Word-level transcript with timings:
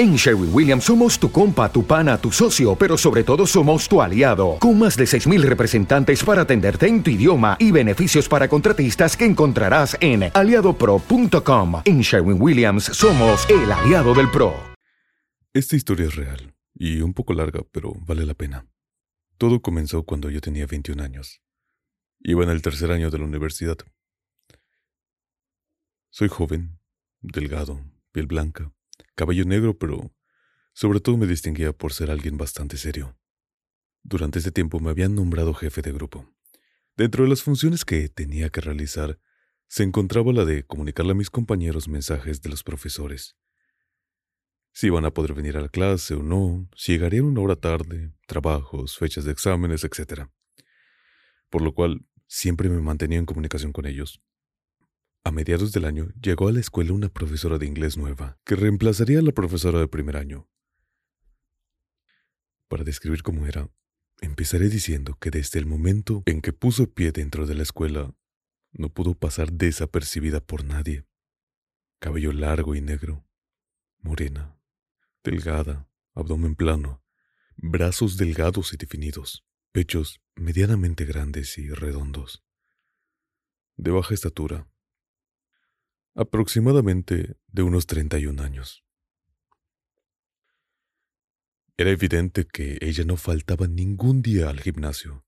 En 0.00 0.16
Sherwin 0.16 0.48
Williams 0.50 0.84
somos 0.84 1.18
tu 1.18 1.30
compa, 1.30 1.70
tu 1.70 1.86
pana, 1.86 2.16
tu 2.16 2.32
socio, 2.32 2.74
pero 2.74 2.96
sobre 2.96 3.22
todo 3.22 3.46
somos 3.46 3.86
tu 3.86 4.00
aliado, 4.00 4.56
con 4.58 4.78
más 4.78 4.96
de 4.96 5.04
6.000 5.04 5.42
representantes 5.42 6.24
para 6.24 6.40
atenderte 6.40 6.86
en 6.86 7.02
tu 7.02 7.10
idioma 7.10 7.58
y 7.60 7.70
beneficios 7.70 8.26
para 8.26 8.48
contratistas 8.48 9.14
que 9.14 9.26
encontrarás 9.26 9.98
en 10.00 10.30
aliadopro.com. 10.32 11.82
En 11.84 12.00
Sherwin 12.00 12.40
Williams 12.40 12.84
somos 12.84 13.46
el 13.50 13.70
aliado 13.70 14.14
del 14.14 14.30
PRO. 14.30 14.54
Esta 15.52 15.76
historia 15.76 16.06
es 16.06 16.16
real 16.16 16.54
y 16.72 17.02
un 17.02 17.12
poco 17.12 17.34
larga, 17.34 17.60
pero 17.70 17.92
vale 18.06 18.24
la 18.24 18.32
pena. 18.32 18.66
Todo 19.36 19.60
comenzó 19.60 20.04
cuando 20.04 20.30
yo 20.30 20.40
tenía 20.40 20.64
21 20.64 21.02
años. 21.02 21.42
Iba 22.20 22.44
en 22.44 22.48
el 22.48 22.62
tercer 22.62 22.90
año 22.90 23.10
de 23.10 23.18
la 23.18 23.26
universidad. 23.26 23.76
Soy 26.08 26.28
joven, 26.28 26.78
delgado, 27.20 27.82
piel 28.12 28.26
blanca 28.26 28.72
cabello 29.14 29.44
negro, 29.44 29.78
pero 29.78 30.14
sobre 30.72 31.00
todo 31.00 31.16
me 31.16 31.26
distinguía 31.26 31.72
por 31.72 31.92
ser 31.92 32.10
alguien 32.10 32.38
bastante 32.38 32.76
serio. 32.76 33.16
Durante 34.02 34.38
ese 34.38 34.52
tiempo 34.52 34.80
me 34.80 34.90
habían 34.90 35.14
nombrado 35.14 35.54
jefe 35.54 35.82
de 35.82 35.92
grupo. 35.92 36.26
Dentro 36.96 37.24
de 37.24 37.30
las 37.30 37.42
funciones 37.42 37.84
que 37.84 38.08
tenía 38.08 38.50
que 38.50 38.60
realizar, 38.60 39.18
se 39.68 39.84
encontraba 39.84 40.32
la 40.32 40.44
de 40.44 40.64
comunicarle 40.64 41.12
a 41.12 41.14
mis 41.14 41.30
compañeros 41.30 41.88
mensajes 41.88 42.42
de 42.42 42.50
los 42.50 42.62
profesores. 42.64 43.36
Si 44.72 44.86
iban 44.86 45.04
a 45.04 45.12
poder 45.12 45.34
venir 45.34 45.56
a 45.56 45.60
la 45.60 45.68
clase 45.68 46.14
o 46.14 46.22
no, 46.22 46.68
si 46.74 46.92
llegarían 46.92 47.24
una 47.24 47.40
hora 47.40 47.56
tarde, 47.56 48.12
trabajos, 48.26 48.96
fechas 48.96 49.24
de 49.24 49.32
exámenes, 49.32 49.84
etc. 49.84 50.28
Por 51.48 51.62
lo 51.62 51.74
cual, 51.74 52.06
siempre 52.26 52.68
me 52.68 52.80
mantenía 52.80 53.18
en 53.18 53.26
comunicación 53.26 53.72
con 53.72 53.86
ellos. 53.86 54.22
A 55.22 55.32
mediados 55.32 55.72
del 55.72 55.84
año 55.84 56.08
llegó 56.20 56.48
a 56.48 56.52
la 56.52 56.60
escuela 56.60 56.94
una 56.94 57.10
profesora 57.10 57.58
de 57.58 57.66
inglés 57.66 57.98
nueva, 57.98 58.38
que 58.44 58.56
reemplazaría 58.56 59.18
a 59.18 59.22
la 59.22 59.32
profesora 59.32 59.78
de 59.78 59.86
primer 59.86 60.16
año. 60.16 60.48
Para 62.68 62.84
describir 62.84 63.22
cómo 63.22 63.46
era, 63.46 63.68
empezaré 64.22 64.70
diciendo 64.70 65.18
que 65.20 65.30
desde 65.30 65.58
el 65.58 65.66
momento 65.66 66.22
en 66.24 66.40
que 66.40 66.54
puso 66.54 66.90
pie 66.90 67.12
dentro 67.12 67.46
de 67.46 67.54
la 67.54 67.62
escuela, 67.62 68.14
no 68.72 68.88
pudo 68.88 69.14
pasar 69.14 69.52
desapercibida 69.52 70.40
por 70.40 70.64
nadie. 70.64 71.04
Cabello 71.98 72.32
largo 72.32 72.74
y 72.74 72.80
negro, 72.80 73.26
morena, 73.98 74.58
delgada, 75.22 75.90
abdomen 76.14 76.54
plano, 76.54 77.02
brazos 77.56 78.16
delgados 78.16 78.72
y 78.72 78.78
definidos, 78.78 79.44
pechos 79.70 80.22
medianamente 80.34 81.04
grandes 81.04 81.58
y 81.58 81.68
redondos. 81.68 82.42
De 83.76 83.90
baja 83.90 84.14
estatura, 84.14 84.66
aproximadamente 86.14 87.36
de 87.46 87.62
unos 87.62 87.86
31 87.86 88.42
años. 88.42 88.84
Era 91.76 91.90
evidente 91.90 92.46
que 92.46 92.78
ella 92.80 93.04
no 93.04 93.16
faltaba 93.16 93.66
ningún 93.66 94.20
día 94.20 94.50
al 94.50 94.60
gimnasio, 94.60 95.24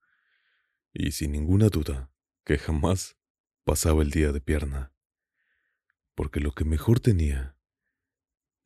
y 0.92 1.12
sin 1.12 1.32
ninguna 1.32 1.68
duda 1.68 2.12
que 2.44 2.58
jamás 2.58 3.16
pasaba 3.64 4.02
el 4.02 4.10
día 4.10 4.32
de 4.32 4.40
pierna, 4.40 4.92
porque 6.14 6.40
lo 6.40 6.52
que 6.52 6.64
mejor 6.64 7.00
tenía 7.00 7.56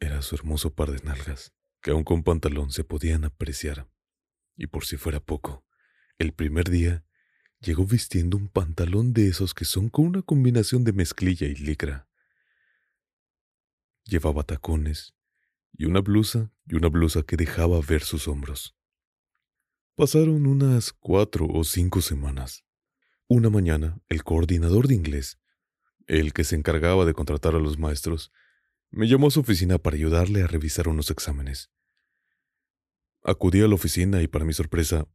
era 0.01 0.23
su 0.23 0.35
hermoso 0.35 0.75
par 0.75 0.91
de 0.91 1.05
nalgas, 1.05 1.55
que 1.81 1.93
aun 1.93 2.03
con 2.03 2.25
pantalón 2.25 2.73
se 2.73 2.83
podían 2.83 3.25
apreciar, 3.25 3.89
y 4.57 4.67
por 4.67 4.85
si 4.85 4.97
fuera 4.97 5.21
poco, 5.21 5.65
el 6.19 6.33
primer 6.33 6.71
día 6.71 7.05
llegó 7.61 7.85
vistiendo 7.85 8.37
un 8.37 8.49
pantalón 8.49 9.13
de 9.13 9.29
esos 9.29 9.55
que 9.55 9.65
son 9.65 9.89
con 9.89 10.07
una 10.07 10.23
combinación 10.23 10.85
de 10.85 10.93
mezclilla 10.93 11.47
y 11.47 11.55
licra. 11.55 12.09
Llevaba 14.05 14.45
tacones 14.45 15.15
y 15.73 15.85
una 15.85 16.01
blusa 16.01 16.53
y 16.67 16.77
una 16.77 16.89
blusa 16.89 17.23
que 17.23 17.37
dejaba 17.37 17.81
ver 17.81 18.03
sus 18.03 18.29
hombros. 18.29 18.77
Pasaron 19.95 20.47
unas 20.47 20.93
cuatro 20.93 21.47
o 21.47 21.65
cinco 21.65 22.01
semanas. 22.01 22.65
Una 23.29 23.51
mañana, 23.51 23.99
el 24.09 24.23
coordinador 24.23 24.87
de 24.87 24.95
inglés, 24.95 25.39
el 26.07 26.33
que 26.33 26.45
se 26.45 26.55
encargaba 26.55 27.05
de 27.05 27.15
contratar 27.15 27.55
a 27.57 27.59
los 27.59 27.79
maestros, 27.79 28.31
me 28.91 29.09
llamó 29.09 29.29
a 29.29 29.31
su 29.31 29.41
oficina 29.41 29.79
para 29.79 29.97
ayudarle 29.97 30.43
a 30.43 30.47
revisar 30.47 30.87
unos 30.87 31.11
exámenes. 31.11 31.73
Acudí 33.25 33.63
a 33.63 33.67
la 33.67 33.75
oficina 33.75 34.23
y 34.23 34.29
para 34.29 34.45
mi 34.45 34.53
sorpresa, 34.53 35.09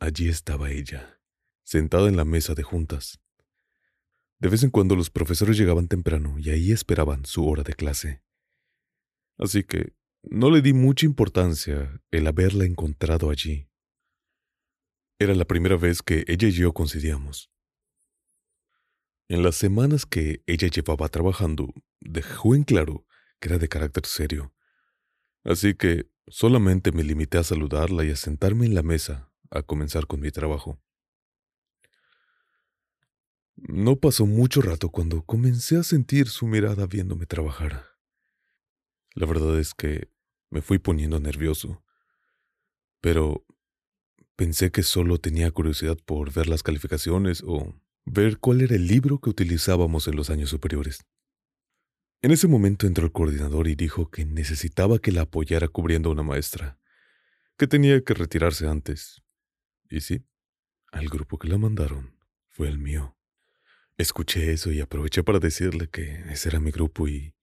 allí 0.00 0.28
estaba 0.28 0.70
ella 0.70 1.17
sentada 1.68 2.08
en 2.08 2.16
la 2.16 2.24
mesa 2.24 2.54
de 2.54 2.62
juntas. 2.62 3.20
De 4.38 4.48
vez 4.48 4.62
en 4.62 4.70
cuando 4.70 4.96
los 4.96 5.10
profesores 5.10 5.58
llegaban 5.58 5.86
temprano 5.86 6.38
y 6.38 6.48
ahí 6.48 6.72
esperaban 6.72 7.26
su 7.26 7.46
hora 7.46 7.62
de 7.62 7.74
clase. 7.74 8.22
Así 9.36 9.64
que 9.64 9.92
no 10.22 10.50
le 10.50 10.62
di 10.62 10.72
mucha 10.72 11.04
importancia 11.04 12.00
el 12.10 12.26
haberla 12.26 12.64
encontrado 12.64 13.28
allí. 13.28 13.68
Era 15.18 15.34
la 15.34 15.44
primera 15.44 15.76
vez 15.76 16.00
que 16.00 16.24
ella 16.26 16.48
y 16.48 16.52
yo 16.52 16.72
coincidíamos. 16.72 17.50
En 19.28 19.42
las 19.42 19.56
semanas 19.56 20.06
que 20.06 20.42
ella 20.46 20.68
llevaba 20.68 21.10
trabajando, 21.10 21.74
dejó 22.00 22.54
en 22.54 22.64
claro 22.64 23.04
que 23.40 23.50
era 23.50 23.58
de 23.58 23.68
carácter 23.68 24.06
serio. 24.06 24.54
Así 25.44 25.74
que 25.74 26.10
solamente 26.28 26.92
me 26.92 27.04
limité 27.04 27.36
a 27.36 27.44
saludarla 27.44 28.04
y 28.04 28.10
a 28.10 28.16
sentarme 28.16 28.64
en 28.64 28.74
la 28.74 28.82
mesa 28.82 29.30
a 29.50 29.60
comenzar 29.60 30.06
con 30.06 30.20
mi 30.20 30.30
trabajo. 30.30 30.80
No 33.60 33.96
pasó 33.96 34.24
mucho 34.24 34.62
rato 34.62 34.88
cuando 34.88 35.24
comencé 35.24 35.76
a 35.76 35.82
sentir 35.82 36.28
su 36.28 36.46
mirada 36.46 36.86
viéndome 36.86 37.26
trabajar. 37.26 37.86
La 39.14 39.26
verdad 39.26 39.58
es 39.58 39.74
que 39.74 40.12
me 40.48 40.62
fui 40.62 40.78
poniendo 40.78 41.18
nervioso, 41.18 41.82
pero 43.00 43.44
pensé 44.36 44.70
que 44.70 44.84
solo 44.84 45.18
tenía 45.18 45.50
curiosidad 45.50 45.98
por 46.04 46.32
ver 46.32 46.46
las 46.46 46.62
calificaciones 46.62 47.42
o 47.44 47.74
ver 48.04 48.38
cuál 48.38 48.60
era 48.60 48.76
el 48.76 48.86
libro 48.86 49.20
que 49.20 49.30
utilizábamos 49.30 50.06
en 50.06 50.14
los 50.14 50.30
años 50.30 50.50
superiores. 50.50 51.04
En 52.22 52.30
ese 52.30 52.46
momento 52.46 52.86
entró 52.86 53.06
el 53.06 53.12
coordinador 53.12 53.66
y 53.66 53.74
dijo 53.74 54.08
que 54.08 54.24
necesitaba 54.24 55.00
que 55.00 55.10
la 55.10 55.22
apoyara 55.22 55.66
cubriendo 55.66 56.10
a 56.10 56.12
una 56.12 56.22
maestra, 56.22 56.78
que 57.56 57.66
tenía 57.66 58.02
que 58.04 58.14
retirarse 58.14 58.68
antes. 58.68 59.20
Y 59.90 60.00
sí, 60.00 60.24
al 60.92 61.08
grupo 61.08 61.38
que 61.38 61.48
la 61.48 61.58
mandaron 61.58 62.16
fue 62.48 62.68
el 62.68 62.78
mío. 62.78 63.17
Escuché 63.98 64.52
eso 64.52 64.70
y 64.70 64.80
aproveché 64.80 65.24
para 65.24 65.40
decirle 65.40 65.88
que 65.88 66.22
ese 66.30 66.50
era 66.50 66.60
mi 66.60 66.70
grupo 66.70 67.08
y 67.08 67.34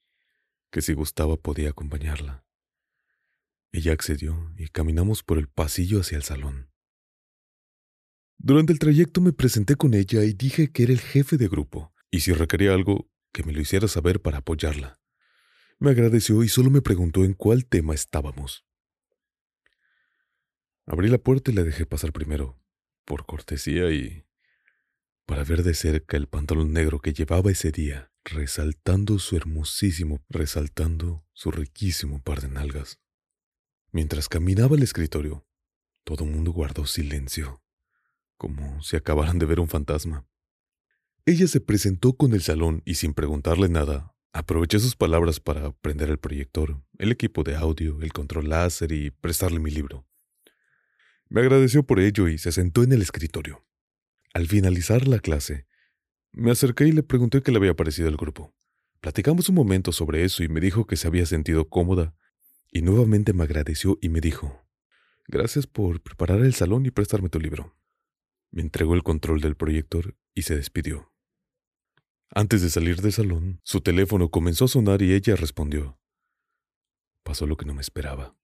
que 0.72 0.82
si 0.82 0.94
gustaba 0.94 1.36
podía 1.36 1.70
acompañarla. 1.70 2.46
Ella 3.74 3.92
accedió 3.92 4.54
y 4.58 4.70
caminamos 4.70 5.22
por 5.22 5.38
el 5.38 5.50
pasillo 5.50 6.00
hacia 6.00 6.16
el 6.16 6.24
salón. 6.24 6.72
Durante 8.38 8.72
el 8.72 8.80
trayecto 8.80 9.20
me 9.20 9.34
presenté 9.34 9.76
con 9.76 9.94
ella 9.94 10.24
y 10.24 10.32
dije 10.32 10.72
que 10.72 10.84
era 10.84 10.94
el 10.94 11.02
jefe 11.02 11.36
de 11.36 11.50
grupo, 11.50 11.94
y 12.10 12.22
si 12.22 12.32
requería 12.32 12.74
algo, 12.74 13.12
que 13.34 13.44
me 13.44 13.52
lo 13.52 13.60
hiciera 13.60 13.90
saber 13.90 14.22
para 14.22 14.38
apoyarla. 14.38 15.02
Me 15.78 15.92
agradeció 15.92 16.42
y 16.42 16.48
solo 16.48 16.70
me 16.70 16.82
preguntó 16.82 17.26
en 17.26 17.34
cuál 17.34 17.66
tema 17.66 17.94
estábamos. 17.94 18.66
Abrí 20.86 21.10
la 21.10 21.18
puerta 21.18 21.52
y 21.52 21.54
la 21.54 21.64
dejé 21.64 21.86
pasar 21.86 22.14
primero, 22.14 22.58
por 23.04 23.26
cortesía 23.26 23.92
y 23.92 24.25
para 25.26 25.44
ver 25.44 25.64
de 25.64 25.74
cerca 25.74 26.18
el 26.18 26.28
pantalón 26.28 26.72
negro 26.74 27.00
que 27.00 27.14
llevaba 27.14 27.52
ese 27.52 27.72
día, 27.72 28.12
resaltando 28.24 29.20
su 29.20 29.36
hermosísimo, 29.36 30.24
resaltando 30.30 31.26
su 31.34 31.52
riquísimo 31.52 32.22
par 32.22 32.42
de 32.42 32.50
nalgas. 32.50 33.00
Mientras 33.92 34.30
caminaba 34.30 34.76
al 34.76 34.84
escritorio, 34.84 35.48
todo 36.04 36.26
el 36.26 36.32
mundo 36.32 36.52
guardó 36.52 36.86
silencio, 36.86 37.64
como 38.38 38.82
si 38.84 38.96
acabaran 38.96 39.40
de 39.40 39.46
ver 39.46 39.60
un 39.60 39.68
fantasma. 39.68 40.28
Ella 41.26 41.48
se 41.48 41.60
presentó 41.60 42.14
con 42.14 42.34
el 42.34 42.42
salón 42.42 42.84
y 42.86 42.96
sin 42.96 43.14
preguntarle 43.14 43.68
nada, 43.68 44.16
aproveché 44.32 44.80
sus 44.80 44.96
palabras 44.96 45.40
para 45.40 45.72
prender 45.72 46.10
el 46.10 46.20
proyector, 46.20 46.84
el 47.00 47.12
equipo 47.12 47.44
de 47.44 47.56
audio, 47.56 48.02
el 48.02 48.14
control 48.14 48.50
láser 48.50 48.92
y 48.92 49.10
prestarle 49.10 49.60
mi 49.60 49.72
libro. 49.72 50.06
Me 51.28 51.42
agradeció 51.42 51.84
por 51.84 52.00
ello 52.00 52.28
y 52.28 52.38
se 52.38 52.52
sentó 52.52 52.84
en 52.84 52.92
el 52.92 53.02
escritorio. 53.02 53.66
Al 54.36 54.50
finalizar 54.50 55.08
la 55.08 55.20
clase, 55.20 55.66
me 56.34 56.52
acerqué 56.52 56.86
y 56.86 56.92
le 56.92 57.04
pregunté 57.04 57.42
qué 57.42 57.54
le 57.54 57.58
había 57.58 57.74
parecido 57.74 58.10
el 58.10 58.18
grupo. 58.18 58.54
Platicamos 59.00 59.48
un 59.48 59.56
momento 59.56 59.94
sobre 59.94 60.26
eso 60.26 60.44
y 60.44 60.50
me 60.50 60.60
dijo 60.60 60.86
que 60.86 60.98
se 60.98 61.08
había 61.08 61.26
sentido 61.26 61.70
cómoda, 61.70 62.18
y 62.70 62.82
nuevamente 62.82 63.32
me 63.32 63.46
agradeció 63.46 63.98
y 64.02 64.10
me 64.10 64.20
dijo, 64.20 64.68
Gracias 65.26 65.68
por 65.68 66.02
preparar 66.02 66.42
el 66.42 66.54
salón 66.54 66.86
y 66.86 66.92
prestarme 66.92 67.30
tu 67.30 67.40
libro. 67.40 67.78
Me 68.52 68.62
entregó 68.62 68.94
el 68.94 69.04
control 69.04 69.40
del 69.40 69.56
proyector 69.56 70.18
y 70.34 70.42
se 70.42 70.58
despidió. 70.58 71.14
Antes 72.30 72.62
de 72.62 72.70
salir 72.70 73.02
del 73.02 73.14
salón, 73.14 73.62
su 73.64 73.80
teléfono 73.80 74.32
comenzó 74.32 74.66
a 74.66 74.68
sonar 74.68 75.02
y 75.02 75.14
ella 75.14 75.38
respondió. 75.38 75.98
Pasó 77.24 77.48
lo 77.48 77.56
que 77.56 77.64
no 77.64 77.74
me 77.74 77.82
esperaba. 77.82 78.36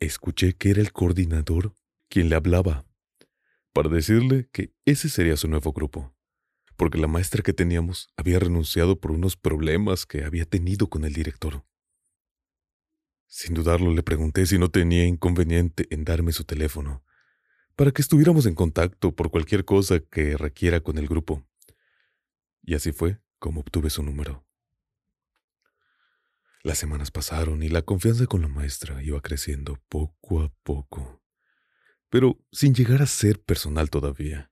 Escuché 0.00 0.54
que 0.54 0.70
era 0.70 0.80
el 0.80 0.90
coordinador 0.90 1.76
quien 2.08 2.28
le 2.28 2.34
hablaba 2.34 2.87
para 3.78 3.90
decirle 3.90 4.48
que 4.50 4.74
ese 4.86 5.08
sería 5.08 5.36
su 5.36 5.46
nuevo 5.46 5.72
grupo, 5.72 6.12
porque 6.74 6.98
la 6.98 7.06
maestra 7.06 7.44
que 7.44 7.52
teníamos 7.52 8.12
había 8.16 8.40
renunciado 8.40 8.98
por 8.98 9.12
unos 9.12 9.36
problemas 9.36 10.04
que 10.04 10.24
había 10.24 10.46
tenido 10.46 10.90
con 10.90 11.04
el 11.04 11.12
director. 11.12 11.64
Sin 13.28 13.54
dudarlo 13.54 13.94
le 13.94 14.02
pregunté 14.02 14.46
si 14.46 14.58
no 14.58 14.68
tenía 14.68 15.06
inconveniente 15.06 15.86
en 15.90 16.04
darme 16.04 16.32
su 16.32 16.42
teléfono, 16.42 17.04
para 17.76 17.92
que 17.92 18.02
estuviéramos 18.02 18.46
en 18.46 18.56
contacto 18.56 19.14
por 19.14 19.30
cualquier 19.30 19.64
cosa 19.64 20.00
que 20.00 20.36
requiera 20.36 20.80
con 20.80 20.98
el 20.98 21.06
grupo. 21.06 21.46
Y 22.62 22.74
así 22.74 22.90
fue 22.90 23.20
como 23.38 23.60
obtuve 23.60 23.90
su 23.90 24.02
número. 24.02 24.44
Las 26.64 26.78
semanas 26.78 27.12
pasaron 27.12 27.62
y 27.62 27.68
la 27.68 27.82
confianza 27.82 28.26
con 28.26 28.42
la 28.42 28.48
maestra 28.48 29.00
iba 29.04 29.20
creciendo 29.20 29.80
poco 29.88 30.42
a 30.42 30.52
poco, 30.64 31.22
pero 32.10 32.38
sin 32.52 32.74
llegar 32.74 33.02
a 33.02 33.06
ser 33.06 33.40
personal 33.40 33.90
todavía, 33.90 34.50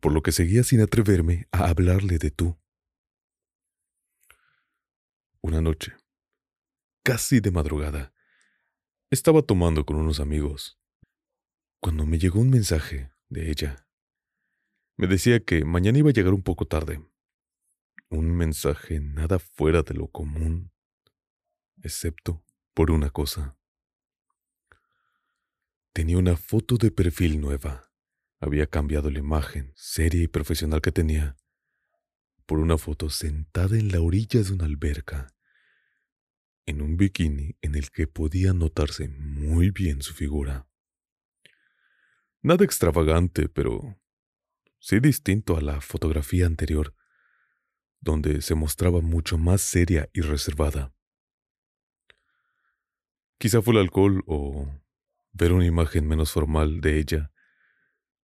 por 0.00 0.12
lo 0.12 0.22
que 0.22 0.32
seguía 0.32 0.64
sin 0.64 0.80
atreverme 0.80 1.48
a 1.52 1.68
hablarle 1.68 2.18
de 2.18 2.30
tú. 2.30 2.58
Una 5.40 5.60
noche, 5.60 5.94
casi 7.02 7.40
de 7.40 7.50
madrugada, 7.50 8.12
estaba 9.10 9.42
tomando 9.42 9.84
con 9.84 9.96
unos 9.96 10.20
amigos, 10.20 10.78
cuando 11.80 12.06
me 12.06 12.18
llegó 12.18 12.40
un 12.40 12.50
mensaje 12.50 13.10
de 13.28 13.50
ella. 13.50 13.86
Me 14.96 15.06
decía 15.06 15.40
que 15.40 15.64
mañana 15.64 15.98
iba 15.98 16.10
a 16.10 16.12
llegar 16.12 16.34
un 16.34 16.42
poco 16.42 16.66
tarde. 16.66 17.02
Un 18.10 18.36
mensaje 18.36 19.00
nada 19.00 19.38
fuera 19.38 19.82
de 19.82 19.94
lo 19.94 20.08
común 20.08 20.72
excepto 21.82 22.44
por 22.74 22.90
una 22.90 23.10
cosa. 23.10 23.56
Tenía 25.92 26.18
una 26.18 26.36
foto 26.36 26.76
de 26.76 26.90
perfil 26.90 27.40
nueva. 27.40 27.90
Había 28.38 28.66
cambiado 28.66 29.10
la 29.10 29.18
imagen 29.18 29.72
seria 29.74 30.22
y 30.22 30.28
profesional 30.28 30.80
que 30.80 30.92
tenía 30.92 31.36
por 32.46 32.58
una 32.58 32.78
foto 32.78 33.10
sentada 33.10 33.78
en 33.78 33.92
la 33.92 34.00
orilla 34.00 34.42
de 34.42 34.52
una 34.52 34.64
alberca, 34.64 35.34
en 36.66 36.82
un 36.82 36.96
bikini 36.96 37.56
en 37.60 37.76
el 37.76 37.90
que 37.90 38.08
podía 38.08 38.52
notarse 38.52 39.08
muy 39.08 39.70
bien 39.70 40.02
su 40.02 40.14
figura. 40.14 40.66
Nada 42.42 42.64
extravagante, 42.64 43.48
pero 43.48 44.00
sí 44.78 44.98
distinto 44.98 45.56
a 45.56 45.60
la 45.60 45.80
fotografía 45.80 46.46
anterior, 46.46 46.94
donde 48.00 48.42
se 48.42 48.54
mostraba 48.54 49.00
mucho 49.00 49.38
más 49.38 49.60
seria 49.60 50.08
y 50.12 50.20
reservada. 50.22 50.92
Quizá 53.38 53.62
fue 53.62 53.74
el 53.74 53.80
alcohol 53.80 54.24
o 54.26 54.80
ver 55.32 55.52
una 55.52 55.66
imagen 55.66 56.06
menos 56.06 56.32
formal 56.32 56.80
de 56.80 56.98
ella 56.98 57.30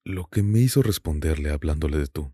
lo 0.04 0.26
que 0.26 0.42
me 0.42 0.60
hizo 0.60 0.82
responderle 0.82 1.50
hablándole 1.50 1.98
de 1.98 2.06
tú. 2.06 2.32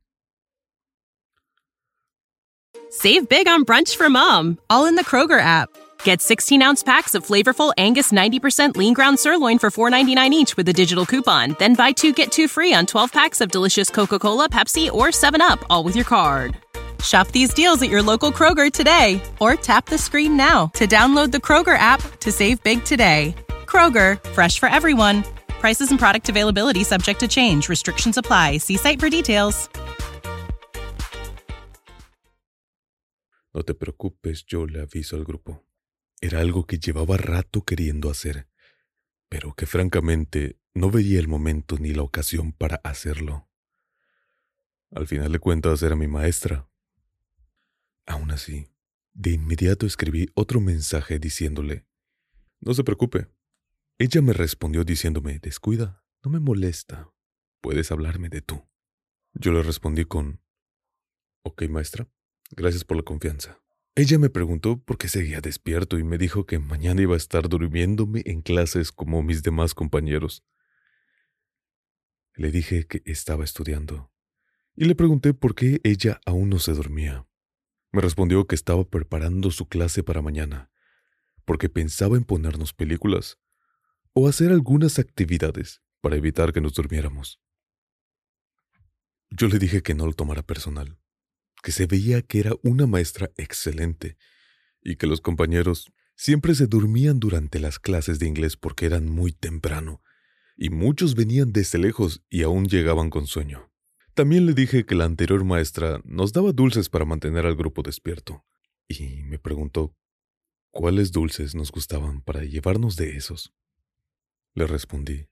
Save 2.90 3.28
big 3.28 3.46
on 3.46 3.64
brunch 3.64 3.96
for 3.96 4.08
mom, 4.08 4.58
all 4.70 4.86
in 4.86 4.96
the 4.96 5.04
Kroger 5.04 5.40
app. 5.40 5.68
Get 6.04 6.22
16 6.22 6.62
ounce 6.62 6.82
packs 6.82 7.14
of 7.14 7.26
flavorful 7.26 7.72
Angus 7.76 8.12
90% 8.12 8.76
lean 8.76 8.94
ground 8.94 9.18
sirloin 9.18 9.58
for 9.58 9.70
$4.99 9.70 10.30
each 10.32 10.56
with 10.56 10.68
a 10.68 10.72
digital 10.72 11.04
coupon. 11.04 11.54
Then 11.58 11.74
buy 11.74 11.92
two 11.92 12.12
get 12.12 12.32
two 12.32 12.48
free 12.48 12.72
on 12.72 12.86
12 12.86 13.12
packs 13.12 13.40
of 13.40 13.50
delicious 13.50 13.90
Coca 13.90 14.18
Cola, 14.18 14.48
Pepsi, 14.48 14.90
or 14.90 15.08
7UP, 15.08 15.62
all 15.68 15.84
with 15.84 15.94
your 15.94 16.06
card. 16.06 16.56
Shop 17.02 17.28
these 17.28 17.52
deals 17.54 17.80
at 17.82 17.90
your 17.90 18.02
local 18.02 18.32
Kroger 18.32 18.72
today 18.72 19.20
or 19.38 19.54
tap 19.54 19.86
the 19.86 19.98
screen 19.98 20.36
now 20.36 20.66
to 20.74 20.86
download 20.86 21.30
the 21.30 21.38
Kroger 21.38 21.78
app 21.78 22.00
to 22.20 22.32
save 22.32 22.62
big 22.64 22.84
today. 22.84 23.34
Kroger, 23.68 24.18
fresh 24.34 24.58
for 24.58 24.68
everyone. 24.68 25.22
Prices 25.60 25.90
and 25.90 25.98
product 25.98 26.28
availability 26.28 26.84
subject 26.84 27.20
to 27.20 27.28
change. 27.28 27.68
Restrictions 27.68 28.16
apply. 28.16 28.58
See 28.58 28.76
site 28.76 28.98
for 28.98 29.10
details. 29.10 29.68
No 33.52 33.62
te 33.62 33.74
preocupes, 33.74 34.44
yo 34.46 34.66
le 34.66 34.80
aviso 34.80 35.16
al 35.16 35.24
grupo. 35.24 35.64
Era 36.20 36.40
algo 36.40 36.64
que 36.66 36.78
llevaba 36.78 37.16
rato 37.16 37.62
queriendo 37.62 38.10
hacer, 38.10 38.48
pero 39.28 39.54
que 39.54 39.66
francamente 39.66 40.58
no 40.74 40.90
veía 40.90 41.18
el 41.18 41.28
momento 41.28 41.76
ni 41.78 41.92
la 41.92 42.02
ocasión 42.02 42.52
para 42.52 42.80
hacerlo. 42.84 43.48
Al 44.90 45.06
final 45.06 45.32
de 45.32 45.38
cuentas 45.38 45.82
era 45.82 45.96
mi 45.96 46.06
maestra, 46.06 46.68
Aún 48.08 48.30
así, 48.30 48.70
de 49.12 49.32
inmediato 49.32 49.84
escribí 49.84 50.30
otro 50.34 50.62
mensaje 50.62 51.18
diciéndole, 51.18 51.84
No 52.58 52.72
se 52.72 52.82
preocupe. 52.82 53.28
Ella 54.00 54.22
me 54.22 54.32
respondió 54.32 54.84
diciéndome, 54.84 55.40
Descuida, 55.40 56.04
no 56.22 56.30
me 56.30 56.38
molesta, 56.38 57.12
puedes 57.60 57.90
hablarme 57.90 58.28
de 58.28 58.42
tú. 58.42 58.64
Yo 59.34 59.50
le 59.50 59.60
respondí 59.60 60.04
con, 60.04 60.40
Ok, 61.42 61.64
maestra, 61.68 62.08
gracias 62.52 62.84
por 62.84 62.96
la 62.96 63.02
confianza. 63.02 63.60
Ella 63.96 64.20
me 64.20 64.30
preguntó 64.30 64.78
por 64.78 64.98
qué 64.98 65.08
seguía 65.08 65.40
despierto 65.40 65.98
y 65.98 66.04
me 66.04 66.16
dijo 66.16 66.46
que 66.46 66.60
mañana 66.60 67.02
iba 67.02 67.14
a 67.14 67.16
estar 67.16 67.48
durmiéndome 67.48 68.22
en 68.24 68.40
clases 68.40 68.92
como 68.92 69.24
mis 69.24 69.42
demás 69.42 69.74
compañeros. 69.74 70.44
Le 72.36 72.52
dije 72.52 72.86
que 72.86 73.02
estaba 73.04 73.42
estudiando 73.42 74.12
y 74.76 74.84
le 74.84 74.94
pregunté 74.94 75.34
por 75.34 75.56
qué 75.56 75.80
ella 75.82 76.20
aún 76.24 76.50
no 76.50 76.60
se 76.60 76.72
dormía. 76.72 77.26
Me 77.90 78.00
respondió 78.00 78.46
que 78.46 78.54
estaba 78.54 78.88
preparando 78.88 79.50
su 79.50 79.66
clase 79.66 80.04
para 80.04 80.22
mañana, 80.22 80.70
porque 81.44 81.68
pensaba 81.68 82.16
en 82.16 82.22
ponernos 82.22 82.72
películas 82.72 83.40
o 84.20 84.26
hacer 84.26 84.50
algunas 84.50 84.98
actividades 84.98 85.80
para 86.00 86.16
evitar 86.16 86.52
que 86.52 86.60
nos 86.60 86.74
durmiéramos. 86.74 87.40
Yo 89.30 89.46
le 89.46 89.60
dije 89.60 89.80
que 89.80 89.94
no 89.94 90.06
lo 90.06 90.12
tomara 90.12 90.42
personal, 90.42 90.98
que 91.62 91.70
se 91.70 91.86
veía 91.86 92.22
que 92.22 92.40
era 92.40 92.50
una 92.64 92.88
maestra 92.88 93.30
excelente 93.36 94.16
y 94.82 94.96
que 94.96 95.06
los 95.06 95.20
compañeros 95.20 95.92
siempre 96.16 96.56
se 96.56 96.66
dormían 96.66 97.20
durante 97.20 97.60
las 97.60 97.78
clases 97.78 98.18
de 98.18 98.26
inglés 98.26 98.56
porque 98.56 98.86
eran 98.86 99.08
muy 99.08 99.30
temprano 99.30 100.02
y 100.56 100.70
muchos 100.70 101.14
venían 101.14 101.52
desde 101.52 101.78
lejos 101.78 102.24
y 102.28 102.42
aún 102.42 102.66
llegaban 102.66 103.10
con 103.10 103.28
sueño. 103.28 103.70
También 104.14 104.46
le 104.46 104.52
dije 104.52 104.84
que 104.84 104.96
la 104.96 105.04
anterior 105.04 105.44
maestra 105.44 106.00
nos 106.04 106.32
daba 106.32 106.50
dulces 106.50 106.88
para 106.88 107.04
mantener 107.04 107.46
al 107.46 107.54
grupo 107.54 107.82
despierto, 107.82 108.44
y 108.88 109.22
me 109.22 109.38
preguntó 109.38 109.94
cuáles 110.72 111.12
dulces 111.12 111.54
nos 111.54 111.70
gustaban 111.70 112.20
para 112.20 112.42
llevarnos 112.42 112.96
de 112.96 113.16
esos. 113.16 113.54
Le 114.58 114.66
respondí, 114.66 115.24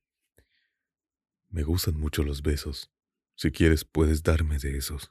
me 1.49 1.65
gustan 1.65 1.99
mucho 1.99 2.23
los 2.23 2.43
besos. 2.43 2.93
Si 3.35 3.51
quieres, 3.51 3.85
puedes 3.85 4.23
darme 4.23 4.57
de 4.61 4.77
esos. 4.77 5.11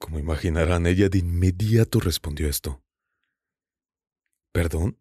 Como 0.00 0.18
imaginarán, 0.18 0.88
ella 0.88 1.08
de 1.08 1.18
inmediato 1.18 2.00
respondió 2.00 2.48
esto. 2.48 2.84
¿Perdón? 4.50 5.00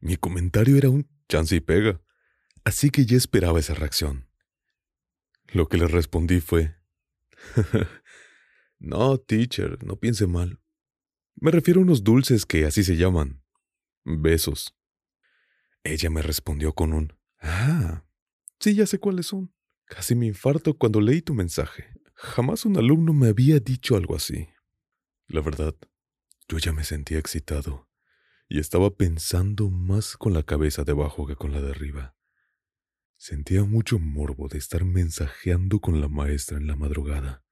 Mi 0.00 0.16
comentario 0.16 0.78
era 0.78 0.88
un 0.88 1.06
chance 1.28 1.54
y 1.54 1.60
pega, 1.60 2.00
así 2.64 2.88
que 2.88 3.04
ya 3.04 3.18
esperaba 3.18 3.60
esa 3.60 3.74
reacción. 3.74 4.26
Lo 5.48 5.68
que 5.68 5.76
le 5.76 5.86
respondí 5.86 6.40
fue, 6.40 6.80
No, 8.78 9.18
teacher, 9.18 9.84
no 9.84 9.96
piense 9.96 10.26
mal. 10.26 10.62
Me 11.34 11.50
refiero 11.50 11.80
a 11.80 11.82
unos 11.82 12.04
dulces 12.04 12.46
que 12.46 12.64
así 12.64 12.84
se 12.84 12.96
llaman. 12.96 13.44
Besos. 14.02 14.77
Ella 15.88 16.10
me 16.10 16.20
respondió 16.20 16.74
con 16.74 16.92
un, 16.92 17.14
Ah, 17.40 18.04
sí, 18.60 18.74
ya 18.74 18.86
sé 18.86 18.98
cuáles 18.98 19.26
son. 19.26 19.54
Casi 19.86 20.14
me 20.14 20.26
infarto 20.26 20.76
cuando 20.76 21.00
leí 21.00 21.22
tu 21.22 21.32
mensaje. 21.32 21.94
Jamás 22.14 22.66
un 22.66 22.76
alumno 22.76 23.14
me 23.14 23.28
había 23.28 23.58
dicho 23.58 23.96
algo 23.96 24.14
así. 24.14 24.48
La 25.28 25.40
verdad, 25.40 25.74
yo 26.46 26.58
ya 26.58 26.74
me 26.74 26.84
sentía 26.84 27.18
excitado 27.18 27.88
y 28.50 28.58
estaba 28.58 28.94
pensando 28.96 29.70
más 29.70 30.18
con 30.18 30.34
la 30.34 30.42
cabeza 30.42 30.84
debajo 30.84 31.26
que 31.26 31.36
con 31.36 31.52
la 31.52 31.62
de 31.62 31.70
arriba. 31.70 32.14
Sentía 33.16 33.64
mucho 33.64 33.98
morbo 33.98 34.48
de 34.48 34.58
estar 34.58 34.84
mensajeando 34.84 35.80
con 35.80 36.02
la 36.02 36.08
maestra 36.08 36.58
en 36.58 36.66
la 36.66 36.76
madrugada. 36.76 37.44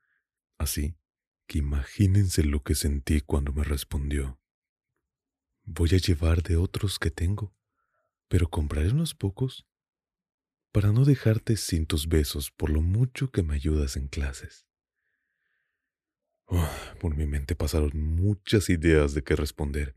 Así 0.59 0.99
que 1.47 1.59
imagínense 1.59 2.45
lo 2.45 2.63
que 2.63 2.75
sentí 2.75 3.23
cuando 3.23 3.55
me 3.55 3.65
respondió. 3.65 4.39
Voy 5.65 5.89
a 5.95 5.99
llevar 5.99 6.43
de 6.43 6.57
otros 6.57 6.99
que 6.99 7.11
tengo, 7.11 7.56
pero 8.29 8.49
compraré 8.49 8.91
unos 8.91 9.15
pocos 9.15 9.67
para 10.73 10.93
no 10.93 11.05
dejarte 11.05 11.57
sin 11.57 11.87
tus 11.87 12.09
besos 12.09 12.51
por 12.51 12.71
lo 12.71 12.83
mucho 12.83 13.31
que 13.31 13.43
me 13.43 13.55
ayudas 13.55 13.97
en 13.97 14.09
clases. 14.09 14.67
por 17.01 17.17
mi 17.17 17.27
mente 17.27 17.57
pasaron 17.57 17.91
muchas 17.95 18.69
ideas 18.71 19.15
de 19.15 19.25
qué 19.25 19.35
responder, 19.35 19.97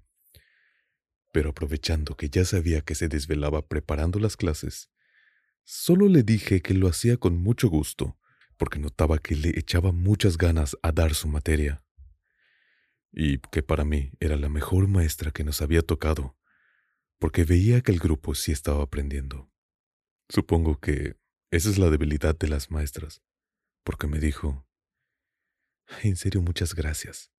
pero 1.32 1.52
aprovechando 1.52 2.18
que 2.18 2.30
ya 2.30 2.44
sabía 2.44 2.82
que 2.82 2.96
se 2.96 3.08
desvelaba 3.08 3.68
preparando 3.68 4.20
las 4.20 4.36
clases, 4.36 4.90
Solo 5.72 6.08
le 6.08 6.24
dije 6.24 6.64
que 6.64 6.74
lo 6.74 6.88
hacía 6.88 7.18
con 7.18 7.38
mucho 7.38 7.70
gusto, 7.70 8.18
porque 8.58 8.80
notaba 8.80 9.20
que 9.20 9.36
le 9.36 9.50
echaba 9.50 9.92
muchas 9.92 10.36
ganas 10.36 10.76
a 10.82 10.92
dar 10.92 11.14
su 11.14 11.28
materia, 11.28 11.86
y 13.12 13.38
que 13.38 13.62
para 13.62 13.86
mí 13.86 14.12
era 14.20 14.36
la 14.36 14.50
mejor 14.50 14.88
maestra 14.88 15.30
que 15.30 15.44
nos 15.44 15.62
había 15.62 15.84
tocado, 15.84 16.39
porque 17.20 17.44
veía 17.44 17.82
que 17.82 17.92
el 17.92 18.00
grupo 18.00 18.34
sí 18.34 18.52
estaba 18.52 18.84
aprendiendo. 18.84 19.52
Supongo 20.30 20.80
que 20.80 21.18
esa 21.52 21.70
es 21.70 21.78
la 21.78 21.90
debilidad 21.90 22.38
de 22.38 22.48
las 22.48 22.72
maestras, 22.72 23.22
porque 23.84 24.08
me 24.08 24.20
dijo, 24.20 24.68
en 26.04 26.16
serio 26.16 26.42
muchas 26.42 26.74
gracias, 26.76 27.32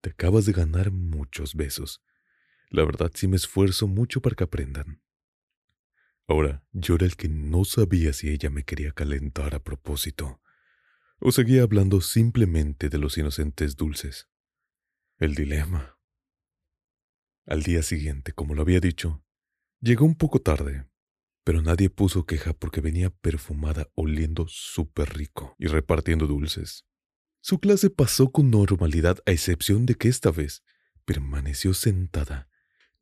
te 0.00 0.10
acabas 0.10 0.46
de 0.46 0.52
ganar 0.52 0.90
muchos 0.90 1.54
besos, 1.54 2.02
La 2.68 2.84
verdad 2.84 3.12
sí 3.14 3.28
me 3.28 3.36
esfuerzo 3.36 3.86
mucho 3.86 4.20
para 4.20 4.34
que 4.34 4.42
aprendan. 4.42 5.00
Ahora, 6.26 6.66
yo 6.72 6.96
era 6.96 7.06
el 7.06 7.16
que 7.16 7.28
no 7.28 7.64
sabía 7.64 8.12
si 8.12 8.28
ella 8.28 8.50
me 8.50 8.64
quería 8.64 8.90
calentar 8.90 9.54
a 9.54 9.62
propósito, 9.62 10.40
o 11.20 11.30
seguía 11.30 11.62
hablando 11.62 12.00
simplemente 12.00 12.88
de 12.88 12.98
los 12.98 13.16
inocentes 13.16 13.76
dulces. 13.76 14.28
El 15.18 15.34
dilema. 15.34 15.98
Al 17.46 17.62
día 17.62 17.82
siguiente, 17.82 18.32
como 18.32 18.54
lo 18.54 18.62
había 18.62 18.80
dicho, 18.80 19.24
llegó 19.80 20.04
un 20.04 20.14
poco 20.14 20.40
tarde, 20.40 20.86
pero 21.44 21.62
nadie 21.62 21.90
puso 21.90 22.26
queja 22.26 22.52
porque 22.52 22.80
venía 22.80 23.10
perfumada 23.10 23.88
oliendo 23.94 24.46
súper 24.48 25.16
rico 25.16 25.54
y 25.58 25.66
repartiendo 25.66 26.26
dulces. 26.26 26.84
Su 27.40 27.60
clase 27.60 27.90
pasó 27.90 28.32
con 28.32 28.50
normalidad 28.50 29.18
a 29.26 29.30
excepción 29.30 29.86
de 29.86 29.94
que 29.94 30.08
esta 30.08 30.32
vez 30.32 30.64
permaneció 31.04 31.74
sentada 31.74 32.48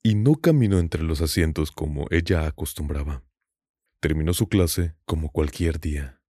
y 0.02 0.14
no 0.14 0.34
caminó 0.34 0.78
entre 0.78 1.02
los 1.02 1.22
asientos 1.22 1.72
como 1.72 2.06
ella 2.10 2.46
acostumbraba. 2.46 3.24
Terminó 4.00 4.34
su 4.34 4.48
clase 4.48 4.94
como 5.06 5.32
cualquier 5.32 5.80
día. 5.80 6.20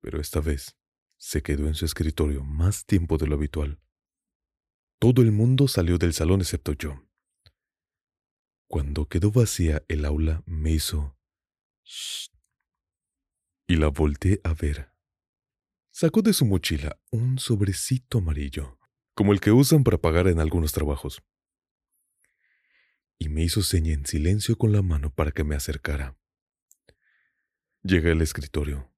Pero 0.00 0.20
esta 0.20 0.40
vez 0.40 0.76
se 1.16 1.42
quedó 1.42 1.66
en 1.66 1.74
su 1.74 1.84
escritorio 1.84 2.44
más 2.44 2.86
tiempo 2.86 3.18
de 3.18 3.26
lo 3.26 3.34
habitual. 3.34 3.80
Todo 5.00 5.22
el 5.22 5.32
mundo 5.32 5.66
salió 5.66 5.98
del 5.98 6.14
salón 6.14 6.40
excepto 6.40 6.72
yo. 6.74 7.02
Cuando 8.70 9.08
quedó 9.08 9.32
vacía 9.32 9.82
el 9.88 10.04
aula 10.04 10.42
me 10.46 10.70
hizo... 10.70 11.18
Y 13.66 13.76
la 13.76 13.88
volteé 13.88 14.40
a 14.44 14.54
ver. 14.54 14.92
Sacó 15.90 16.22
de 16.22 16.32
su 16.32 16.46
mochila 16.46 16.98
un 17.10 17.38
sobrecito 17.38 18.18
amarillo, 18.18 18.78
como 19.14 19.32
el 19.32 19.40
que 19.40 19.50
usan 19.50 19.82
para 19.82 19.98
pagar 19.98 20.28
en 20.28 20.38
algunos 20.40 20.72
trabajos 20.72 21.22
y 23.20 23.28
me 23.28 23.44
hizo 23.44 23.62
seña 23.62 23.92
en 23.92 24.06
silencio 24.06 24.56
con 24.56 24.72
la 24.72 24.80
mano 24.80 25.14
para 25.14 25.30
que 25.30 25.44
me 25.44 25.54
acercara. 25.54 26.18
Llegué 27.82 28.12
al 28.12 28.22
escritorio. 28.22 28.92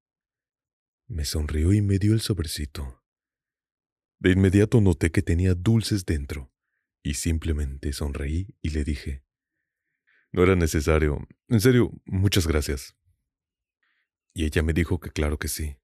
Me 1.07 1.25
sonrió 1.25 1.73
y 1.73 1.81
me 1.81 1.99
dio 1.99 2.13
el 2.13 2.21
sobrecito. 2.21 3.03
De 4.19 4.31
inmediato 4.31 4.79
noté 4.79 5.11
que 5.11 5.21
tenía 5.21 5.53
dulces 5.55 6.05
dentro, 6.05 6.53
y 7.03 7.15
simplemente 7.15 7.91
sonreí 7.91 8.55
y 8.61 8.69
le 8.69 8.85
dije, 8.85 9.22
No 10.33 10.41
era 10.43 10.55
necesario. 10.55 11.25
En 11.47 11.61
serio, 11.61 11.91
muchas 12.05 12.47
gracias. 12.47 12.97
Y 14.33 14.45
ella 14.45 14.63
me 14.63 14.73
dijo 14.73 14.99
que 14.99 15.11
claro 15.11 15.37
que 15.37 15.47
sí. 15.47 15.77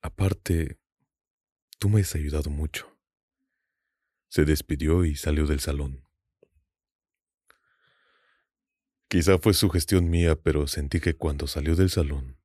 Aparte, 0.00 0.78
tú 1.78 1.88
me 1.88 2.00
has 2.00 2.14
ayudado 2.14 2.48
mucho. 2.48 2.96
Se 4.28 4.44
despidió 4.44 5.04
y 5.04 5.16
salió 5.16 5.46
del 5.46 5.58
salón. 5.58 6.06
Quizá 9.08 9.38
fue 9.38 9.52
sugestión 9.52 10.08
mía, 10.08 10.36
pero 10.40 10.68
sentí 10.68 11.00
que 11.00 11.14
cuando 11.14 11.46
salió 11.48 11.74
del 11.74 11.90
salón, 11.90 12.38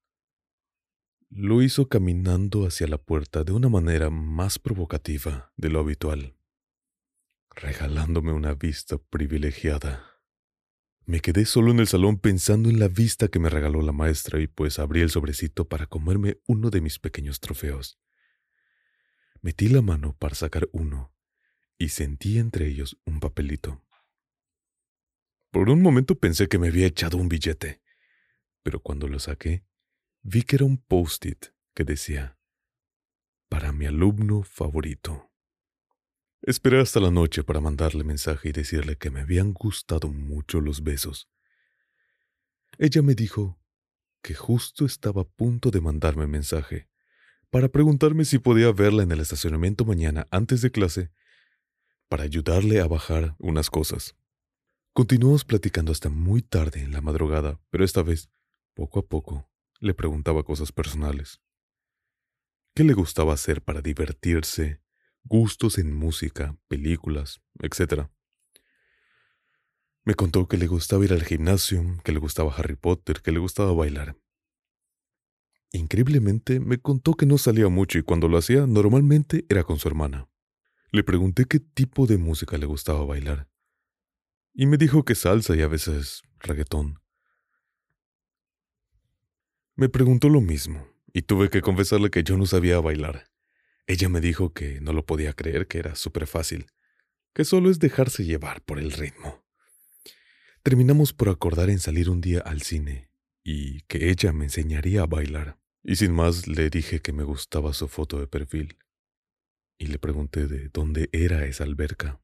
lo 1.30 1.62
hizo 1.62 1.88
caminando 1.88 2.66
hacia 2.66 2.88
la 2.88 2.98
puerta 2.98 3.44
de 3.44 3.52
una 3.52 3.70
manera 3.70 4.10
más 4.10 4.58
provocativa 4.58 5.54
de 5.56 5.70
lo 5.70 5.80
habitual, 5.80 6.36
regalándome 7.52 8.34
una 8.34 8.56
vista 8.56 8.98
privilegiada. 8.98 10.17
Me 11.08 11.22
quedé 11.22 11.46
solo 11.46 11.72
en 11.72 11.80
el 11.80 11.88
salón 11.88 12.20
pensando 12.20 12.70
en 12.70 12.80
la 12.80 12.90
vista 12.90 13.30
que 13.30 13.40
me 13.40 13.50
regaló 13.50 13.82
la 13.82 13.94
maestra 13.94 14.42
y 14.42 14.48
pues 14.48 14.78
abrí 14.78 15.00
el 15.00 15.10
sobrecito 15.10 15.70
para 15.70 15.86
comerme 15.86 16.42
uno 16.48 16.70
de 16.70 16.82
mis 16.82 17.00
pequeños 17.00 17.40
trofeos. 17.40 17.98
Metí 19.42 19.70
la 19.70 19.82
mano 19.82 20.18
para 20.20 20.36
sacar 20.36 20.68
uno 20.74 21.16
y 21.78 21.90
sentí 21.90 22.40
entre 22.40 22.68
ellos 22.68 23.00
un 23.06 23.22
papelito. 23.22 23.82
Por 25.50 25.70
un 25.70 25.82
momento 25.82 26.20
pensé 26.20 26.50
que 26.50 26.60
me 26.60 26.68
había 26.68 26.88
echado 26.88 27.18
un 27.18 27.30
billete, 27.30 27.82
pero 28.62 28.82
cuando 28.82 29.08
lo 29.08 29.20
saqué, 29.20 29.64
vi 30.24 30.44
que 30.44 30.58
era 30.58 30.66
un 30.66 30.78
post-it 30.78 31.54
que 31.74 31.86
decía, 31.86 32.38
para 33.48 33.72
mi 33.72 33.86
alumno 33.86 34.44
favorito. 34.44 35.32
Esperé 36.44 36.80
hasta 36.80 37.00
la 37.00 37.12
noche 37.12 37.44
para 37.44 37.60
mandarle 37.60 38.04
mensaje 38.04 38.50
y 38.50 38.52
decirle 38.52 38.96
que 38.96 39.10
me 39.10 39.22
habían 39.22 39.54
gustado 39.54 40.10
mucho 40.10 40.62
los 40.62 40.84
besos. 40.84 41.28
Ella 42.78 43.02
me 43.02 43.16
dijo 43.16 43.60
que 44.22 44.36
justo 44.36 44.86
estaba 44.86 45.24
a 45.24 45.28
punto 45.28 45.72
de 45.72 45.82
mandarme 45.82 46.28
mensaje 46.28 46.88
para 47.50 47.70
preguntarme 47.70 48.24
si 48.24 48.40
podía 48.40 48.72
verla 48.72 49.04
en 49.04 49.12
el 49.12 49.20
estacionamiento 49.20 49.84
mañana 49.84 50.28
antes 50.32 50.62
de 50.62 50.72
clase 50.72 51.12
para 52.08 52.24
ayudarle 52.24 52.82
a 52.82 52.88
bajar 52.88 53.36
unas 53.40 53.70
cosas. 53.70 54.16
Continuamos 54.94 55.44
platicando 55.44 55.92
hasta 55.92 56.10
muy 56.10 56.42
tarde 56.42 56.82
en 56.82 56.92
la 56.92 57.02
madrugada, 57.02 57.60
pero 57.70 57.84
esta 57.84 58.04
vez, 58.04 58.30
poco 58.74 59.00
a 59.00 59.08
poco, 59.08 59.50
le 59.80 59.94
preguntaba 59.94 60.44
cosas 60.44 60.72
personales. 60.72 61.42
¿Qué 62.74 62.84
le 62.84 62.94
gustaba 62.94 63.34
hacer 63.34 63.64
para 63.64 63.82
divertirse? 63.82 64.82
Gustos 65.28 65.78
en 65.78 65.94
música, 65.94 66.58
películas, 66.68 67.42
etc. 67.60 68.08
Me 70.04 70.16
contó 70.16 70.48
que 70.48 70.58
le 70.58 70.68
gustaba 70.68 71.06
ir 71.06 71.14
al 71.14 71.24
gimnasio, 71.24 71.84
que 72.04 72.12
le 72.12 72.20
gustaba 72.20 72.54
Harry 72.56 72.76
Potter, 72.76 73.22
que 73.22 73.32
le 73.32 73.40
gustaba 73.40 73.74
bailar. 73.74 74.16
Increíblemente 75.72 76.60
me 76.60 76.78
contó 76.78 77.14
que 77.14 77.26
no 77.26 77.38
salía 77.38 77.68
mucho 77.68 78.00
y 78.00 78.04
cuando 78.04 78.28
lo 78.28 78.38
hacía 78.38 78.66
normalmente 78.68 79.46
era 79.50 79.64
con 79.64 79.80
su 79.80 79.88
hermana. 79.88 80.30
Le 80.92 81.04
pregunté 81.04 81.46
qué 81.46 81.60
tipo 81.60 82.08
de 82.08 82.18
música 82.18 82.58
le 82.58 82.66
gustaba 82.66 83.04
bailar 83.04 83.50
y 84.60 84.66
me 84.66 84.78
dijo 84.78 85.06
que 85.06 85.14
salsa 85.14 85.56
y 85.56 85.62
a 85.62 85.68
veces 85.68 86.24
reggaetón. 86.40 87.00
Me 89.76 89.88
preguntó 89.88 90.30
lo 90.30 90.42
mismo, 90.42 90.88
y 91.14 91.22
tuve 91.22 91.52
que 91.52 91.62
confesarle 91.62 92.10
que 92.10 92.24
yo 92.24 92.38
no 92.38 92.48
sabía 92.48 92.80
bailar. 92.80 93.30
Ella 93.88 94.10
me 94.10 94.20
dijo 94.20 94.54
que 94.54 94.82
no 94.82 94.92
lo 94.92 95.06
podía 95.06 95.34
creer, 95.34 95.68
que 95.68 95.80
era 95.80 95.96
súper 95.96 96.28
fácil, 96.28 96.68
que 97.34 97.46
solo 97.46 97.72
es 97.72 97.80
dejarse 97.80 98.26
llevar 98.26 98.62
por 98.62 98.80
el 98.80 98.92
ritmo. 98.92 99.46
Terminamos 100.62 101.14
por 101.14 101.30
acordar 101.30 101.70
en 101.70 101.80
salir 101.80 102.10
un 102.10 102.20
día 102.20 102.42
al 102.42 102.62
cine, 102.62 103.10
y 103.44 103.82
que 103.84 104.10
ella 104.10 104.34
me 104.34 104.46
enseñaría 104.46 105.04
a 105.04 105.06
bailar. 105.06 105.58
Y 105.84 105.96
sin 105.96 106.12
más 106.12 106.48
le 106.48 106.70
dije 106.70 107.02
que 107.02 107.14
me 107.14 107.24
gustaba 107.24 107.74
su 107.74 107.88
foto 107.88 108.20
de 108.20 108.28
perfil. 108.28 108.78
Y 109.78 109.88
le 109.88 110.00
pregunté 110.00 110.48
de 110.48 110.68
dónde 110.68 111.08
era 111.14 111.46
esa 111.46 111.64
alberca. 111.64 112.20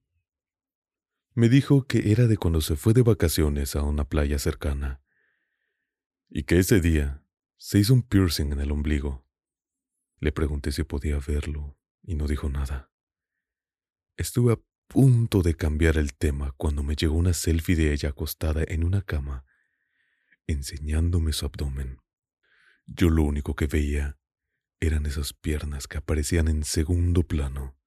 Me 1.33 1.47
dijo 1.47 1.87
que 1.87 2.11
era 2.11 2.27
de 2.27 2.35
cuando 2.35 2.59
se 2.59 2.75
fue 2.75 2.91
de 2.93 3.03
vacaciones 3.03 3.77
a 3.77 3.83
una 3.83 4.03
playa 4.03 4.37
cercana, 4.37 5.01
y 6.29 6.43
que 6.43 6.59
ese 6.59 6.81
día 6.81 7.23
se 7.55 7.79
hizo 7.79 7.93
un 7.93 8.01
piercing 8.01 8.51
en 8.51 8.59
el 8.59 8.71
ombligo. 8.71 9.25
Le 10.23 10.31
pregunté 10.31 10.71
si 10.71 10.85
podía 10.85 11.19
verlo, 11.19 11.77
y 12.01 12.15
no 12.15 12.27
dijo 12.27 12.47
nada. 12.47 12.89
Estuve 14.15 14.53
a 14.53 14.59
punto 14.87 15.41
de 15.41 15.53
cambiar 15.53 15.97
el 15.97 16.13
tema 16.13 16.53
cuando 16.55 16.81
me 16.81 16.95
llegó 16.95 17.15
una 17.15 17.33
selfie 17.33 17.75
de 17.75 17.91
ella 17.91 18.11
acostada 18.11 18.63
en 18.65 18.85
una 18.85 19.01
cama, 19.01 19.43
enseñándome 20.47 21.33
su 21.33 21.45
abdomen. 21.45 21.99
Yo 22.85 23.09
lo 23.09 23.23
único 23.23 23.53
que 23.57 23.67
veía 23.67 24.17
eran 24.79 25.05
esas 25.07 25.33
piernas 25.33 25.89
que 25.89 25.97
aparecían 25.97 26.47
en 26.47 26.63
segundo 26.63 27.23
plano, 27.23 27.77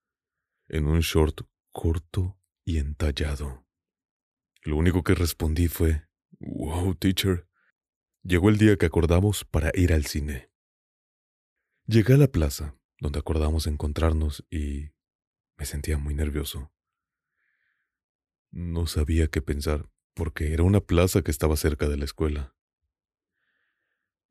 en 0.69 0.89
un 0.89 1.01
short 1.01 1.41
corto 1.73 2.39
y 2.67 2.77
entallado. 2.77 3.67
Lo 4.63 4.77
único 4.77 5.03
que 5.03 5.15
respondí 5.15 5.69
fue, 5.69 6.07
Wow, 6.39 6.97
teacher. 6.97 7.49
Llegó 8.23 8.51
el 8.51 8.59
día 8.59 8.77
que 8.77 8.85
acordamos 8.85 9.47
para 9.47 9.73
ir 9.75 9.95
al 9.95 10.05
cine. 10.05 10.51
Llegué 11.89 12.15
a 12.15 12.17
la 12.17 12.27
plaza, 12.27 12.77
donde 12.99 13.21
acordamos 13.21 13.69
encontrarnos 13.69 14.45
y 14.51 14.91
me 15.57 15.67
sentía 15.67 15.99
muy 15.99 16.15
nervioso. 16.15 16.73
No 18.51 18.89
sabía 18.89 19.29
qué 19.29 19.41
pensar, 19.41 19.89
porque 20.13 20.53
era 20.53 20.65
una 20.65 20.81
plaza 20.81 21.23
que 21.23 21.31
estaba 21.31 21.57
cerca 21.57 21.89
de 21.89 21.97
la 21.97 22.05
escuela. 22.05 22.57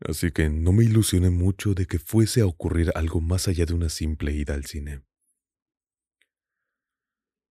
Así 0.01 0.31
que 0.31 0.49
no 0.49 0.73
me 0.73 0.83
ilusioné 0.83 1.29
mucho 1.29 1.73
de 1.73 1.85
que 1.85 1.97
fuese 1.97 2.41
a 2.41 2.45
ocurrir 2.45 2.91
algo 2.93 3.21
más 3.21 3.47
allá 3.47 3.65
de 3.65 3.73
una 3.73 3.87
simple 3.87 4.33
ida 4.33 4.53
al 4.53 4.65
cine. 4.65 5.05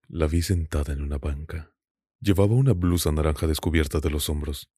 La 0.07 0.27
vi 0.27 0.43
sentada 0.43 0.93
en 0.93 1.01
una 1.01 1.17
banca. 1.17 1.75
Llevaba 2.21 2.55
una 2.55 2.75
blusa 2.75 3.11
naranja 3.11 3.47
descubierta 3.47 4.01
de 4.01 4.11
los 4.11 4.29
hombros, 4.29 4.71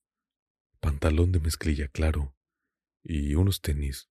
pantalón 0.79 1.33
de 1.33 1.41
mezclilla 1.41 1.89
claro 1.89 2.37
y 3.03 3.35
unos 3.35 3.61
tenis. 3.61 4.09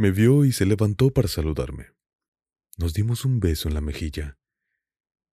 Me 0.00 0.12
vio 0.12 0.46
y 0.46 0.52
se 0.52 0.64
levantó 0.64 1.10
para 1.10 1.28
saludarme. 1.28 1.88
Nos 2.78 2.94
dimos 2.94 3.26
un 3.26 3.38
beso 3.38 3.68
en 3.68 3.74
la 3.74 3.82
mejilla 3.82 4.38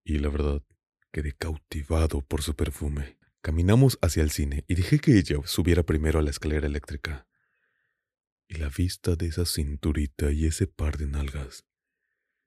y 0.03 0.19
la 0.19 0.27
verdad 0.27 0.61
quedé 1.13 1.31
cautivado 1.31 2.19
por 2.19 2.41
su 2.41 2.53
perfume. 2.53 3.17
Caminamos 3.39 3.97
hacia 4.01 4.23
el 4.23 4.29
cine 4.29 4.65
y 4.67 4.75
dejé 4.75 4.99
que 4.99 5.17
ella 5.17 5.37
subiera 5.45 5.83
primero 5.83 6.19
a 6.19 6.21
la 6.21 6.31
escalera 6.31 6.67
eléctrica. 6.67 7.29
Y 8.49 8.55
la 8.55 8.67
vista 8.67 9.15
de 9.15 9.27
esa 9.27 9.45
cinturita 9.45 10.33
y 10.33 10.45
ese 10.45 10.67
par 10.67 10.97
de 10.97 11.07
nalgas 11.07 11.65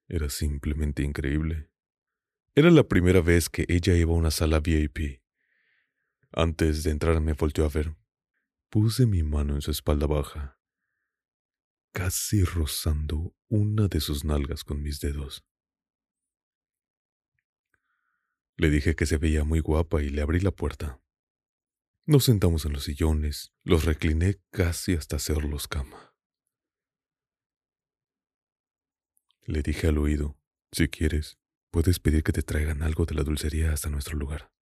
era 0.07 0.29
simplemente 0.29 1.03
increíble. 1.03 1.71
Era 2.55 2.71
la 2.71 2.87
primera 2.87 3.23
vez 3.23 3.49
que 3.49 3.65
ella 3.67 3.95
iba 3.95 4.13
a 4.13 4.19
una 4.19 4.31
sala 4.31 4.61
VIP. 4.61 5.23
Antes 6.33 6.85
de 6.85 6.91
entrar 6.91 7.19
me 7.23 7.33
volteó 7.33 7.65
a 7.65 7.71
ver. 7.71 7.97
Puse 8.69 9.07
mi 9.07 9.23
mano 9.23 9.55
en 9.55 9.63
su 9.63 9.71
espalda 9.71 10.07
baja, 10.07 10.60
casi 11.93 12.45
rozando 12.45 13.35
una 13.49 13.89
de 13.89 14.01
sus 14.01 14.25
nalgas 14.25 14.65
con 14.65 14.83
mis 14.83 15.01
dedos. 15.01 15.45
Le 18.57 18.71
dije 18.71 18.95
que 18.95 19.07
se 19.07 19.17
veía 19.17 19.45
muy 19.45 19.61
guapa 19.61 20.03
y 20.03 20.11
le 20.11 20.23
abrí 20.23 20.41
la 20.41 20.51
puerta. 20.51 21.01
Nos 22.07 22.25
sentamos 22.25 22.65
en 22.65 22.73
los 22.73 22.85
sillones, 22.85 23.53
los 23.63 23.85
recliné 23.85 24.41
casi 24.51 24.95
hasta 24.95 25.17
hacerlos 25.17 25.69
cama. 25.69 26.15
Le 29.47 29.63
dije 29.63 29.89
al 29.89 29.99
oído, 29.99 30.37
si 30.73 30.89
quieres, 30.89 31.39
puedes 31.71 31.99
pedir 31.99 32.23
que 32.23 32.33
te 32.33 32.43
traigan 32.43 32.83
algo 32.83 33.07
de 33.07 33.15
la 33.15 33.23
dulcería 33.23 33.73
hasta 33.73 33.91
nuestro 33.91 34.17
lugar. 34.17 34.53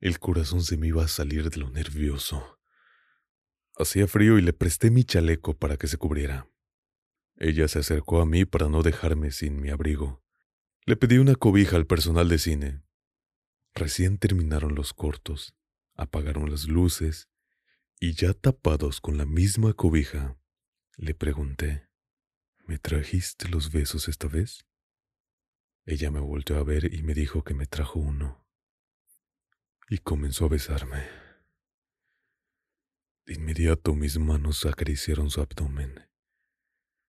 El 0.00 0.18
corazón 0.18 0.62
se 0.62 0.76
me 0.76 0.88
iba 0.88 1.04
a 1.04 1.08
salir 1.08 1.48
de 1.50 1.58
lo 1.58 1.70
nervioso. 1.70 2.58
Hacía 3.76 4.06
frío 4.06 4.38
y 4.38 4.42
le 4.42 4.52
presté 4.52 4.90
mi 4.90 5.04
chaleco 5.04 5.58
para 5.58 5.76
que 5.76 5.86
se 5.86 5.96
cubriera. 5.96 6.48
Ella 7.38 7.68
se 7.68 7.80
acercó 7.80 8.20
a 8.20 8.26
mí 8.26 8.44
para 8.44 8.68
no 8.68 8.82
dejarme 8.82 9.30
sin 9.30 9.60
mi 9.60 9.70
abrigo. 9.70 10.22
Le 10.86 10.96
pedí 10.96 11.18
una 11.18 11.34
cobija 11.34 11.76
al 11.76 11.86
personal 11.86 12.28
de 12.28 12.38
cine. 12.38 12.82
Recién 13.74 14.18
terminaron 14.18 14.74
los 14.74 14.94
cortos, 14.94 15.54
apagaron 15.94 16.50
las 16.50 16.66
luces 16.66 17.28
y 18.00 18.12
ya 18.12 18.32
tapados 18.34 19.00
con 19.00 19.16
la 19.18 19.26
misma 19.26 19.72
cobija, 19.72 20.38
le 20.96 21.14
pregunté, 21.14 21.88
¿me 22.66 22.78
trajiste 22.78 23.48
los 23.48 23.70
besos 23.70 24.08
esta 24.08 24.28
vez? 24.28 24.66
Ella 25.84 26.10
me 26.10 26.20
volvió 26.20 26.58
a 26.58 26.64
ver 26.64 26.92
y 26.92 27.02
me 27.02 27.14
dijo 27.14 27.44
que 27.44 27.54
me 27.54 27.66
trajo 27.66 27.98
uno. 27.98 28.46
Y 29.88 29.98
comenzó 29.98 30.46
a 30.46 30.48
besarme. 30.48 31.06
De 33.24 33.34
inmediato 33.34 33.94
mis 33.94 34.18
manos 34.18 34.64
acariciaron 34.66 35.30
su 35.30 35.40
abdomen. 35.40 36.06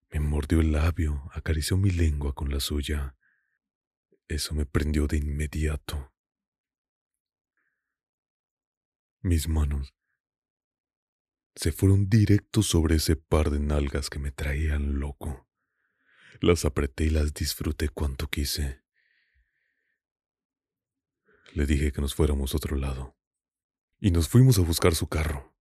Me 0.10 0.20
mordió 0.20 0.62
el 0.62 0.72
labio, 0.72 1.30
acarició 1.34 1.78
mi 1.78 1.92
lengua 1.92 2.34
con 2.34 2.50
la 2.50 2.60
suya. 2.60 3.16
Eso 4.28 4.54
me 4.54 4.66
prendió 4.66 5.08
de 5.08 5.18
inmediato. 5.18 6.14
Mis 9.22 9.48
manos 9.48 9.94
se 11.56 11.72
fueron 11.72 12.08
directos 12.08 12.68
sobre 12.68 12.96
ese 12.98 13.16
par 13.16 13.50
de 13.50 13.60
nalgas 13.60 14.12
que 14.12 14.20
me 14.20 14.32
traían 14.32 15.00
loco. 15.00 15.50
Las 16.40 16.66
apreté 16.66 17.06
y 17.06 17.10
las 17.10 17.34
disfruté 17.34 17.90
cuanto 17.90 18.28
quise. 18.30 18.84
Le 21.54 21.66
dije 21.66 21.92
que 21.92 22.02
nos 22.02 22.14
fuéramos 22.14 22.54
a 22.54 22.58
otro 22.58 22.76
lado. 22.76 23.18
Y 24.00 24.12
nos 24.12 24.30
fuimos 24.30 24.60
a 24.60 24.62
buscar 24.62 24.94
su 24.94 25.08
carro. 25.08 25.57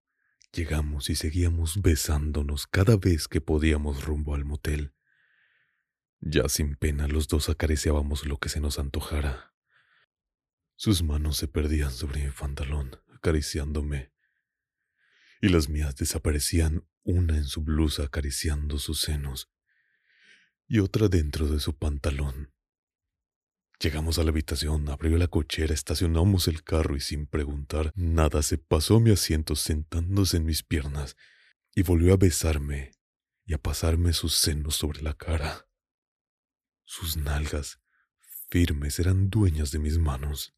Llegamos 0.53 1.09
y 1.09 1.15
seguíamos 1.15 1.81
besándonos 1.81 2.67
cada 2.67 2.97
vez 2.97 3.27
que 3.27 3.41
podíamos 3.41 4.03
rumbo 4.05 4.33
al 4.33 4.45
motel. 4.45 4.93
Ya 6.19 6.49
sin 6.49 6.75
pena 6.75 7.07
los 7.07 7.27
dos 7.27 7.49
acariciábamos 7.49 8.25
lo 8.25 8.37
que 8.37 8.49
se 8.49 8.59
nos 8.59 8.79
antojara. 8.79 9.53
Sus 10.75 11.03
manos 11.03 11.37
se 11.37 11.47
perdían 11.47 11.91
sobre 11.91 12.25
mi 12.25 12.31
pantalón, 12.31 12.99
acariciándome, 13.15 14.11
y 15.41 15.49
las 15.49 15.69
mías 15.69 15.95
desaparecían 15.95 16.87
una 17.03 17.37
en 17.37 17.45
su 17.45 17.61
blusa 17.61 18.03
acariciando 18.03 18.79
sus 18.79 19.01
senos 19.01 19.51
y 20.67 20.79
otra 20.79 21.07
dentro 21.07 21.47
de 21.47 21.59
su 21.59 21.77
pantalón. 21.77 22.51
Llegamos 23.79 24.17
a 24.17 24.23
la 24.23 24.31
habitación, 24.31 24.89
abrió 24.89 25.17
la 25.17 25.27
cochera, 25.27 25.73
estacionamos 25.73 26.47
el 26.47 26.63
carro 26.63 26.95
y 26.95 26.99
sin 26.99 27.27
preguntar 27.27 27.91
nada 27.95 28.41
se 28.41 28.57
pasó 28.57 28.95
a 28.95 28.99
mi 28.99 29.11
asiento 29.11 29.55
sentándose 29.55 30.37
en 30.37 30.45
mis 30.45 30.63
piernas 30.63 31.15
y 31.75 31.83
volvió 31.83 32.13
a 32.13 32.17
besarme 32.17 32.91
y 33.45 33.53
a 33.53 33.59
pasarme 33.59 34.13
sus 34.13 34.33
senos 34.33 34.75
sobre 34.75 35.03
la 35.03 35.13
cara. 35.13 35.67
Sus 36.85 37.17
nalgas 37.17 37.79
firmes 38.49 38.97
eran 38.97 39.29
dueñas 39.29 39.71
de 39.71 39.77
mis 39.77 39.99
manos. 39.99 40.55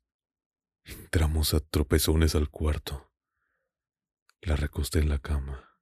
Entramos 0.85 1.53
a 1.53 1.59
tropezones 1.59 2.35
al 2.35 2.49
cuarto. 2.49 3.11
La 4.41 4.55
recosté 4.55 4.99
en 4.99 5.09
la 5.09 5.19
cama. 5.19 5.77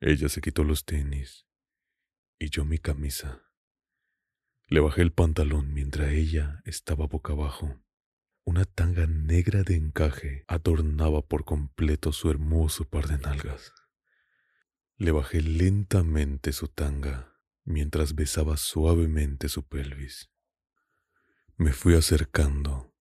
Ella 0.00 0.28
se 0.28 0.40
quitó 0.40 0.64
los 0.64 0.84
tenis 0.84 1.46
y 2.36 2.50
yo 2.50 2.64
mi 2.64 2.78
camisa. 2.78 3.51
Le 4.72 4.80
bajé 4.80 5.02
el 5.02 5.12
pantalón 5.12 5.74
mientras 5.74 6.12
ella 6.12 6.62
estaba 6.64 7.06
boca 7.06 7.34
abajo. 7.34 7.78
Una 8.46 8.64
tanga 8.64 9.06
negra 9.06 9.64
de 9.64 9.76
encaje 9.76 10.46
adornaba 10.48 11.20
por 11.20 11.44
completo 11.44 12.10
su 12.10 12.30
hermoso 12.30 12.88
par 12.88 13.06
de 13.06 13.18
nalgas. 13.18 13.74
Le 14.96 15.10
bajé 15.10 15.42
lentamente 15.42 16.54
su 16.54 16.68
tanga 16.68 17.38
mientras 17.64 18.14
besaba 18.14 18.56
suavemente 18.56 19.50
su 19.50 19.62
pelvis. 19.68 20.30
Me 21.58 21.74
fui 21.74 21.94
acercando, 21.94 22.94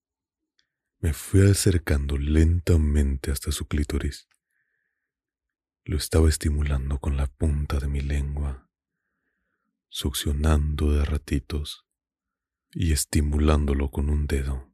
me 1.00 1.14
fui 1.14 1.50
acercando 1.50 2.18
lentamente 2.18 3.32
hasta 3.32 3.54
su 3.54 3.66
clítoris. 3.70 4.28
Lo 5.86 5.96
estaba 5.96 6.28
estimulando 6.28 7.00
con 7.00 7.16
la 7.16 7.28
punta 7.28 7.80
de 7.80 7.88
mi 7.88 8.02
lengua 8.02 8.68
succionando 9.92 10.94
de 10.94 11.04
ratitos 11.04 11.86
y 12.72 12.94
estimulándolo 12.94 13.92
con 13.92 14.10
un 14.10 14.26
dedo. 14.26 14.74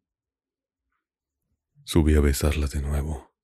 Subí 1.86 2.14
a 2.16 2.22
besarla 2.22 2.68
de 2.68 2.82
nuevo. 2.82 3.36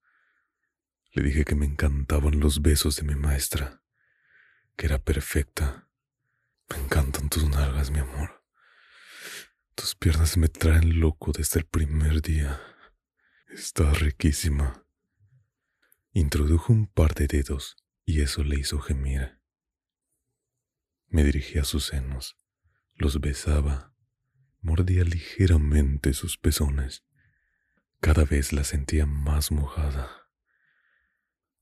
Le 1.13 1.23
dije 1.23 1.43
que 1.43 1.55
me 1.55 1.65
encantaban 1.65 2.39
los 2.39 2.61
besos 2.61 2.95
de 2.97 3.03
mi 3.03 3.15
maestra, 3.15 3.81
que 4.75 4.85
era 4.85 4.99
perfecta. 4.99 5.89
Me 6.69 6.77
encantan 6.77 7.29
tus 7.29 7.49
nalgas, 7.49 7.89
mi 7.89 7.99
amor. 7.99 8.43
Tus 9.73 9.95
piernas 9.95 10.37
me 10.37 10.49
traen 10.49 10.99
loco 10.99 11.31
desde 11.31 11.61
el 11.61 11.65
primer 11.65 12.21
día. 12.21 12.61
Está 13.47 13.91
riquísima. 13.93 14.85
Introdujo 16.11 16.71
un 16.71 16.85
par 16.85 17.15
de 17.15 17.25
dedos 17.25 17.77
y 18.05 18.21
eso 18.21 18.43
le 18.43 18.59
hizo 18.59 18.79
gemir. 18.79 19.42
Me 21.13 21.23
dirigí 21.23 21.59
a 21.59 21.63
sus 21.63 21.85
senos, 21.85 22.35
los 22.95 23.21
besaba, 23.21 23.93
mordía 24.61 25.03
ligeramente 25.03 26.11
sus 26.11 26.39
pezones. 26.39 27.05
Cada 27.99 28.25
vez 28.25 28.51
la 28.51 28.63
sentía 28.63 29.05
más 29.05 29.51
mojada. 29.51 30.09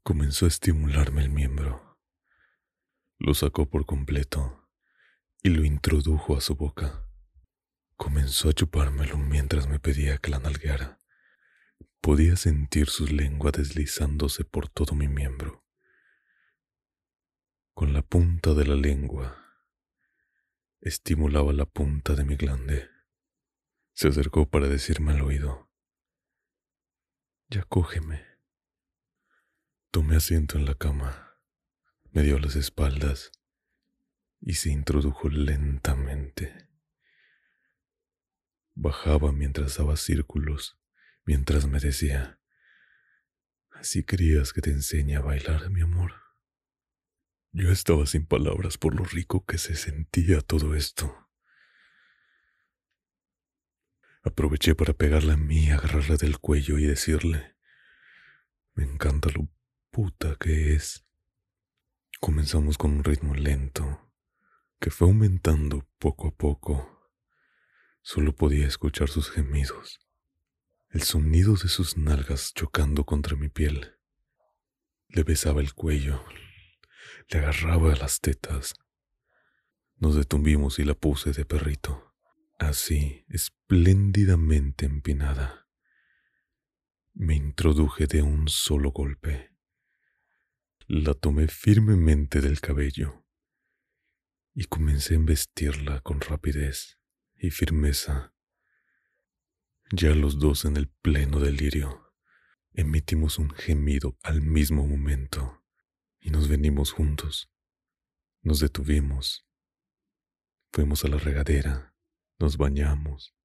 Comenzó 0.04 0.46
a 0.46 0.48
estimularme 0.48 1.22
el 1.22 1.32
miembro. 1.32 2.00
Lo 3.20 3.34
sacó 3.34 3.70
por 3.70 3.86
completo 3.86 4.70
y 5.44 5.50
lo 5.50 5.66
introdujo 5.66 6.38
a 6.38 6.40
su 6.40 6.56
boca. 6.56 7.06
Comenzó 7.98 8.48
a 8.48 8.54
chupármelo 8.54 9.18
mientras 9.18 9.68
me 9.68 9.80
pedía 9.80 10.18
que 10.18 10.32
la 10.32 10.40
nalgueara. 10.40 11.02
Podía 12.00 12.38
sentir 12.38 12.88
su 12.88 13.06
lengua 13.06 13.52
deslizándose 13.52 14.46
por 14.46 14.70
todo 14.70 14.96
mi 14.96 15.10
miembro. 15.10 15.66
Con 17.74 17.92
la 17.92 18.02
punta 18.02 18.54
de 18.54 18.66
la 18.66 18.76
lengua 18.76 19.41
estimulaba 20.82 21.54
la 21.54 21.66
punta 21.66 22.16
de 22.16 22.26
mi 22.26 22.36
glande. 22.36 22.90
Se 23.94 24.08
acercó 24.08 24.50
para 24.50 24.68
decirme 24.68 25.14
al 25.14 25.22
oído, 25.22 25.70
Ya 27.50 27.64
cógeme. 27.64 28.26
Tomé 29.92 30.16
asiento 30.16 30.58
en 30.58 30.66
la 30.66 30.74
cama, 30.74 31.38
me 32.12 32.24
dio 32.24 32.40
las 32.40 32.56
espaldas 32.56 33.32
y 34.40 34.56
se 34.56 34.72
introdujo 34.72 35.30
lentamente. 35.30 36.70
Bajaba 38.74 39.32
mientras 39.32 39.78
daba 39.78 39.98
círculos, 39.98 40.80
mientras 41.26 41.68
me 41.68 41.80
decía, 41.80 42.40
Así 43.70 44.04
querías 44.04 44.54
que 44.54 44.62
te 44.62 44.72
enseñe 44.72 45.16
a 45.16 45.22
bailar, 45.22 45.70
mi 45.70 45.82
amor. 45.82 46.21
Yo 47.54 47.70
estaba 47.70 48.06
sin 48.06 48.26
palabras 48.26 48.78
por 48.78 48.96
lo 48.96 49.04
rico 49.04 49.46
que 49.46 49.58
se 49.58 49.76
sentía 49.76 50.40
todo 50.40 50.74
esto. 50.74 51.28
Aproveché 54.24 54.74
para 54.74 54.94
pegarla 54.94 55.34
a 55.34 55.38
mí, 55.38 55.70
agarrarla 55.70 56.16
del 56.16 56.40
cuello 56.40 56.78
y 56.78 56.86
decirle, 56.86 57.58
me 58.74 58.86
encanta 58.86 59.30
lo 59.36 59.50
puta 59.90 60.38
que 60.40 60.74
es. 60.74 61.06
Comenzamos 62.22 62.78
con 62.78 62.92
un 62.92 63.04
ritmo 63.04 63.36
lento, 63.36 64.14
que 64.80 64.90
fue 64.90 65.08
aumentando 65.08 65.86
poco 65.98 66.30
a 66.30 66.32
poco. 66.32 67.12
Solo 68.02 68.34
podía 68.34 68.66
escuchar 68.66 69.10
sus 69.10 69.30
gemidos, 69.30 70.00
el 70.90 71.02
sonido 71.02 71.56
de 71.56 71.68
sus 71.68 71.98
nalgas 71.98 72.54
chocando 72.54 73.06
contra 73.06 73.36
mi 73.36 73.50
piel. 73.50 73.98
Le 75.10 75.24
besaba 75.24 75.60
el 75.60 75.74
cuello, 75.74 76.24
le 77.32 77.40
agarraba 77.40 77.96
las 77.96 78.20
tetas. 78.20 78.74
Nos 79.98 80.16
detuvimos 80.16 80.80
y 80.80 80.84
la 80.84 80.94
puse 80.94 81.32
de 81.32 81.46
perrito. 81.46 82.08
así 82.60 83.26
espléndidamente 83.30 84.86
empinada. 84.86 85.68
Me 87.14 87.36
introduje 87.36 88.06
de 88.06 88.22
un 88.22 88.48
solo 88.50 88.92
golpe. 88.92 89.52
La 90.86 91.16
tomé 91.16 91.48
firmemente 91.48 92.40
del 92.40 92.62
cabello 92.62 93.26
y 94.54 94.66
comencé 94.66 95.16
a 95.16 95.18
embestirla 95.18 96.02
con 96.02 96.22
rapidez 96.22 97.00
y 97.36 97.50
firmeza. 97.50 98.36
Ya 99.92 100.14
los 100.14 100.38
dos 100.38 100.66
en 100.66 100.78
el 100.78 100.88
pleno 100.88 101.40
delirio, 101.40 102.14
emitimos 102.74 103.40
un 103.40 103.50
gemido 103.50 104.20
al 104.22 104.44
mismo 104.44 104.86
momento 104.86 105.61
y 106.22 106.30
nos 106.30 106.48
venimos 106.48 106.92
juntos. 106.92 107.52
Nos 108.44 108.60
detuvimos. 108.60 109.46
Fuimos 110.72 111.04
a 111.04 111.10
la 111.10 111.18
regadera, 111.18 111.94
nos 112.40 112.58
bañamos. 112.58 113.36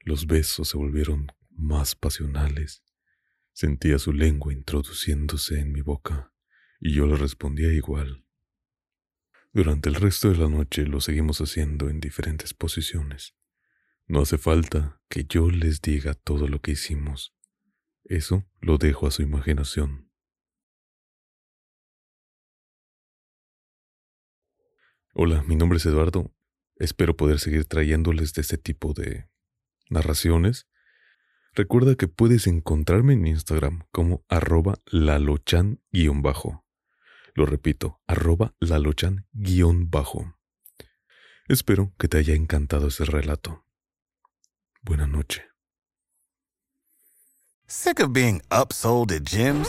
Los 0.00 0.26
besos 0.26 0.68
se 0.68 0.76
volvieron 0.76 1.28
más 1.48 1.94
pasionales. 1.94 2.82
Sentía 3.52 3.98
su 3.98 4.12
lengua 4.12 4.52
introduciéndose 4.52 5.60
en 5.60 5.72
mi 5.72 5.80
boca 5.80 6.32
y 6.80 6.92
yo 6.92 7.06
le 7.06 7.16
respondía 7.16 7.72
igual. 7.72 8.26
Durante 9.52 9.88
el 9.88 9.94
resto 9.94 10.30
de 10.30 10.36
la 10.36 10.48
noche 10.48 10.84
lo 10.84 11.00
seguimos 11.00 11.40
haciendo 11.40 11.88
en 11.88 12.00
diferentes 12.00 12.52
posiciones. 12.52 13.36
No 14.06 14.20
hace 14.20 14.36
falta 14.36 15.00
que 15.08 15.24
yo 15.24 15.48
les 15.48 15.80
diga 15.80 16.14
todo 16.14 16.48
lo 16.48 16.60
que 16.60 16.72
hicimos. 16.72 17.34
Eso 18.02 18.44
lo 18.60 18.76
dejo 18.76 19.06
a 19.06 19.12
su 19.12 19.22
imaginación. 19.22 20.03
Hola, 25.16 25.44
mi 25.44 25.54
nombre 25.54 25.78
es 25.78 25.86
Eduardo. 25.86 26.34
Espero 26.74 27.16
poder 27.16 27.38
seguir 27.38 27.66
trayéndoles 27.66 28.34
de 28.34 28.40
este 28.42 28.58
tipo 28.58 28.94
de 28.94 29.30
narraciones. 29.88 30.66
Recuerda 31.52 31.94
que 31.94 32.08
puedes 32.08 32.48
encontrarme 32.48 33.12
en 33.12 33.28
Instagram 33.28 33.84
como 33.92 34.24
arroba 34.28 34.80
lalochan-bajo. 34.86 36.64
Lo 37.34 37.46
repito, 37.46 38.00
arroba 38.08 38.56
lalochan-bajo. 38.58 40.34
Espero 41.46 41.94
que 41.96 42.08
te 42.08 42.18
haya 42.18 42.34
encantado 42.34 42.88
ese 42.88 43.04
relato. 43.04 43.64
Buena 44.82 45.06
noche. 45.06 45.44
Sick 47.68 48.00
of 48.00 48.12
being 48.12 48.42
upsold 48.50 49.12
at 49.12 49.22
gyms? 49.22 49.68